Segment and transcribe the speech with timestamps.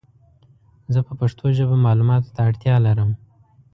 [0.93, 3.11] زه په پښتو ژبه مالوماتو ته اړتیا لرم